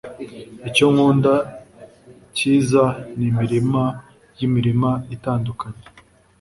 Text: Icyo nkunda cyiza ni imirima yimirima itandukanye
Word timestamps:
Icyo 0.69 0.85
nkunda 0.93 1.33
cyiza 2.35 2.83
ni 3.17 3.25
imirima 3.29 3.83
yimirima 4.37 4.91
itandukanye 5.15 5.83